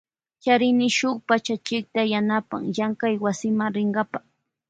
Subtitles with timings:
[0.43, 4.17] Charini shuk pachachikta yanapan llankay wasima rinkapa.